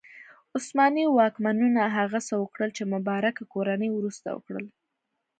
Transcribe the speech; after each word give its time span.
عثماني 0.55 1.03
واکمنانو 1.17 1.83
هغه 1.97 2.19
څه 2.27 2.33
وکړل 2.43 2.69
چې 2.77 2.83
مبارک 2.93 3.35
کورنۍ 3.53 3.89
وروسته 3.93 4.27
وکړل. 4.31 4.65